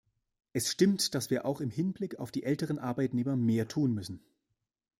[0.51, 4.25] Es stimmt, dass wir auch im Hinblick auf die älteren Arbeitnehmer mehr tun müssen.